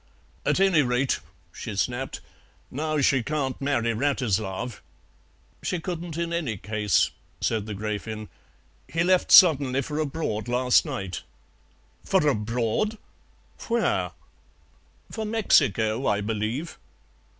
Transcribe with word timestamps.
"At 0.47 0.59
any 0.59 0.81
rate," 0.81 1.19
she 1.51 1.75
snapped, 1.75 2.21
"now 2.71 3.01
she 3.01 3.21
can't 3.21 3.61
marry 3.61 3.93
Wratislav." 3.93 4.81
"She 5.61 5.79
couldn't 5.79 6.17
in 6.17 6.33
any 6.33 6.57
case," 6.57 7.11
said 7.39 7.67
the 7.67 7.75
Gräfin; 7.75 8.27
"he 8.87 9.03
left 9.03 9.31
suddenly 9.31 9.83
for 9.83 9.99
abroad 9.99 10.47
last 10.47 10.85
night." 10.87 11.21
"For 12.03 12.27
abroad! 12.27 12.97
Where?" 13.67 14.13
"For 15.11 15.23
Mexico, 15.23 16.07
I 16.07 16.19
believe." 16.21 16.79